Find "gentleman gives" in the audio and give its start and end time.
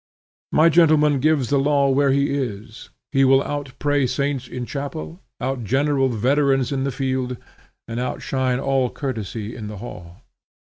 0.67-1.49